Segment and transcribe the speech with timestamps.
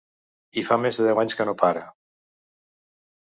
[0.61, 1.85] I fa més de deu anys que no para.